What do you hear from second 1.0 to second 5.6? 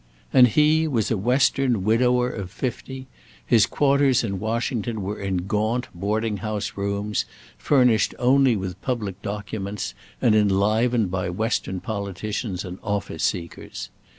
a western widower of fifty; his quarters in Washington were in